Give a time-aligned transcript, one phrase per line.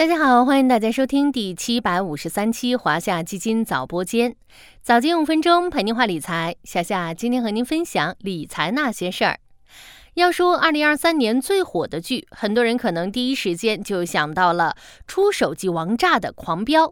[0.00, 4.34] 大家好，欢迎大家收听第七百五十三期华夏基金早播间，
[4.80, 6.56] 早间五分钟陪您话理财。
[6.64, 9.38] 夏夏今天和您分享理财那些事儿。
[10.14, 14.74] 要说二零二三年最火的剧，很多人可能第一时间就想到了
[15.06, 16.86] 出手即王炸的《狂飙》，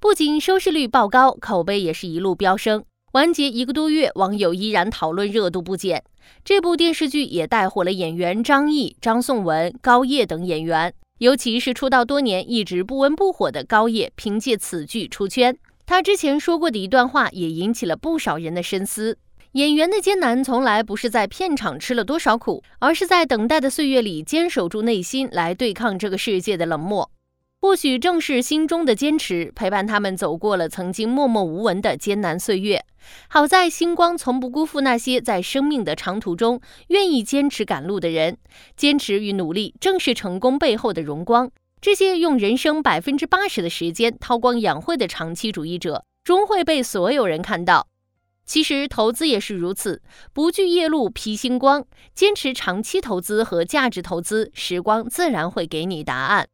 [0.00, 2.82] 不仅收视率爆高，口碑也是一路飙升。
[3.12, 6.02] 完结一个多月，网友依然讨论热度不减。
[6.42, 10.94] 这部电视剧也带火了演员张译、张颂文、高叶等演员。
[11.18, 15.56] 尤其是出道多年一直不温不火的高叶，凭借此剧出圈。
[15.86, 19.16] 他之前说过的一段话也引起了不少人的深思：
[19.52, 27.08] 演员的艰难从来不是在片场吃了多少苦，而是在等待的岁月里坚守住内心，来对抗这个世界的冷漠。
[27.64, 32.84] 或许正是心中的坚持，陪伴他们走过了曾经默默无闻的艰难岁月。
[33.28, 38.36] 好在星光从不辜负那些在生命的长途中愿意坚持赶路的人。
[38.76, 41.50] 坚持与努力正是成功背后的荣光。
[41.80, 47.86] 这些用人生百分之八十的时间韬光养晦的长期主义者，终会被所有人看到。
[48.44, 50.02] 其实投资也是如此，
[50.34, 51.82] 不惧夜路披星光，
[52.14, 56.46] 坚持长期投资和价值投资，时光自然会给你答案。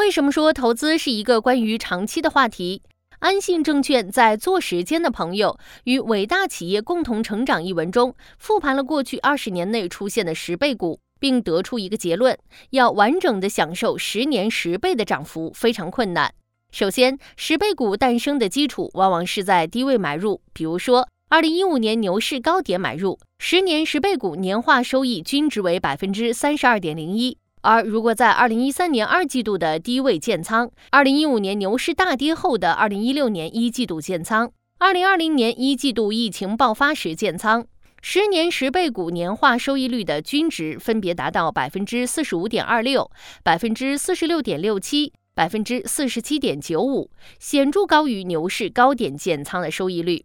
[0.00, 2.80] 为什么说投资是一个关于长期的话题？
[3.18, 12.38] 安信证券在《做时间的朋友与伟大企业共同成长》一文中，复盘了过去二十年内出现的十倍股，并得出一个结论：
[12.70, 16.32] 要完整的享受十年十倍的涨幅非常困难。
[16.72, 27.36] 首先，十倍股诞生的基础往往是在低位买入，比如说二零一五年牛市高点买入，十年十倍股年化收益均值为百分之三十二点零一。
[27.62, 37.66] 而如果在二零一三年二季度的低位建仓，二零一五年牛市大跌后的二零一六年一季度建仓，二零二零年一季度疫情爆发时建仓，
[38.00, 43.10] 十年十倍股年化收益率的均值分别达到百分之四十五点二六、
[43.42, 50.24] 百分之四十六点六七、百分之四十七点九五，显著高于牛市高点建仓的收益率。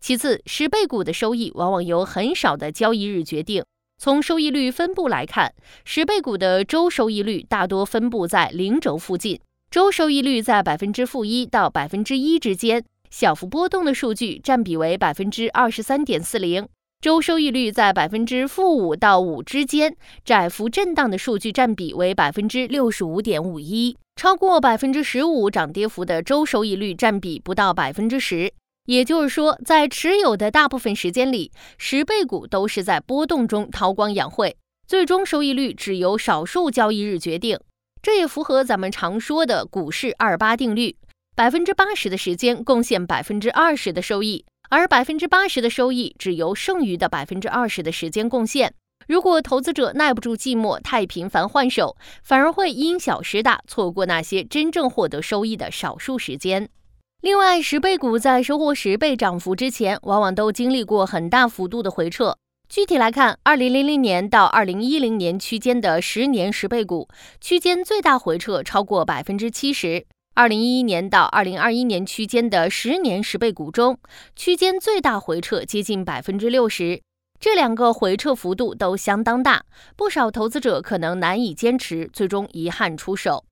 [0.00, 3.62] 其次，十倍股的收益往往由很少的交易日决定。
[4.02, 5.54] 从收益率分布来看，
[5.84, 9.38] 十倍股的周收益率大多分布在零轴附近，
[9.70, 16.64] 周收益率在百分之负一到百分之一之间，小幅波动的数据占比为百分之二十三点四零；
[17.00, 28.52] 周收益率在百分之负五到五之间，窄幅震荡的数据占比为百分之六十五点五一；超过百分之十五涨跌幅的周收益率占比不到百分之十。
[28.86, 34.56] 也就是说，在持有的大部分时间里，十倍股都是在波动中韬光养晦，
[34.86, 37.58] 最终收益率只由少数交易日决定。
[38.02, 40.96] 这也符合咱们常说的股市二八定律：
[41.36, 48.74] 百分之八十的时间贡献百分之二十的收益，而百分之八十的收益只由剩余的百分之二十的时间贡献。
[49.06, 56.68] 如果投资者耐不住寂寞，太频繁换手，反而会因小失大，错过那些真正获得收益的少数时间。
[57.22, 62.36] 另外，十倍股在收获十倍涨幅之前，往往都经历过很大幅度的回撤。
[62.68, 67.06] 具体来看，二零零零年到二零一零年区间的十年十倍股
[67.40, 74.00] 区间最大回撤超过百分之七十；二零一一年到二零二一年区间的十年十倍股中，
[74.34, 77.00] 区间最大回撤接近百分之六十。
[77.38, 79.64] 这两个回撤幅度都相当大，
[79.96, 83.44] 不少投资者可能难以坚持，最终遗憾出手。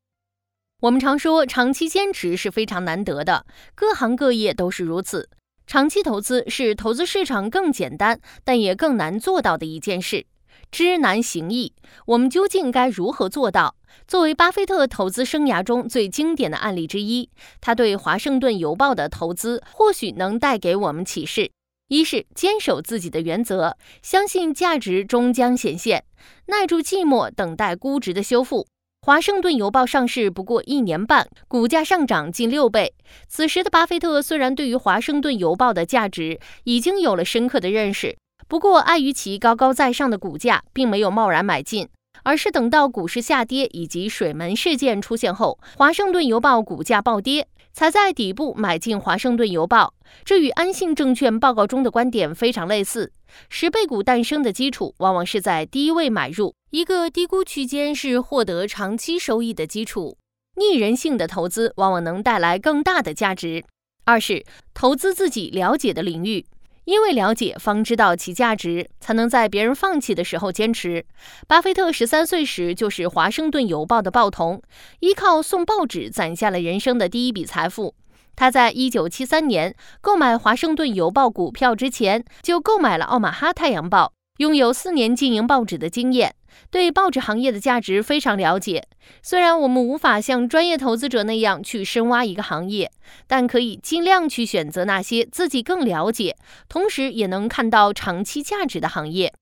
[0.80, 5.28] 我们常说，长期坚持是非常难得的，各行各业都是如此。
[5.66, 10.24] 长期投资是投资市场更简单，但也更难做到的一件事。
[10.72, 11.74] 知难行易，
[12.06, 13.76] 我们究竟该如何做到？
[14.08, 17.28] 作为巴菲特投资生涯中最经典的案例之一，
[17.60, 21.50] 他对华盛顿邮报的投资或许能带给我们启示：
[21.88, 26.04] 一是坚守自己的原则，相信价值终将显现，
[26.46, 28.66] 耐住寂寞，等待估值的修复。
[29.02, 32.92] 华盛顿邮报上市不过一年半，股价上涨近六倍。
[33.28, 41.88] 此时的巴菲特虽然对于华盛顿邮报的价值已经有了深刻的认识，不过碍于其高高在上的股价，并没有贸然买进，
[42.24, 49.94] 而是等到股市下跌以及水门事件出现后，华盛顿邮报股价暴跌，才在底部买进华盛顿邮报。
[50.24, 53.12] 这与安信证券报告中的观点非常类似。
[53.48, 56.54] 十倍股诞生的基础，往往是在低位买入。
[56.70, 60.16] 一个低估区间是获得长期收益的基础。
[60.56, 63.64] 逆人性的投资往往能带来更大的价值。
[64.04, 64.44] 二是
[64.74, 66.44] 投资自己了解的领域，
[66.90, 71.06] 因为了解方知道其价值，才能在别人放弃的时候坚持。
[71.46, 74.60] 巴菲特十三岁时就是华盛顿邮报的报童，
[74.98, 77.94] 依靠送报纸攒下了人生的第一笔财富。
[78.34, 84.12] 他在一九七三年购买华盛顿邮报股票之前，就购买了奥马哈太阳报。
[84.38, 86.34] 拥有四年经营报纸的经验，
[86.70, 88.86] 对报纸行业的价值非常了解。
[89.22, 92.90] 虽然我们无法像专业投资者那样去深挖一个行业，
[93.26, 96.36] 但可以尽量去选择那些自己更了解，
[96.68, 99.32] 同时也能看到长期价值的行业。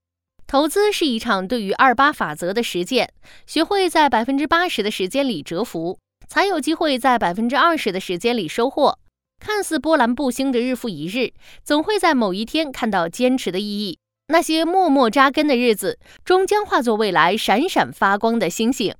[0.47, 3.13] 投资是一场对于二八法则的实践，
[3.45, 8.97] 学会在百分之八十的时间里蛰伏，才有机会在百分之二十的时间里收获。
[9.39, 11.31] 看似波澜不兴的日复一日，
[11.63, 13.99] 总会在某一天看到坚持的意义。
[14.31, 18.93] 那些默默扎根的日子，终将化作未来闪闪发光的星星。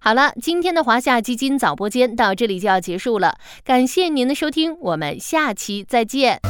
[0.00, 6.40] 好了，今天的华夏基金早播间到这里就要结束了，感谢您的收听，我们下期再见。